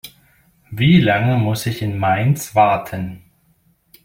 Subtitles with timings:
[0.71, 3.21] Wie lange muss ich in Mainz warten?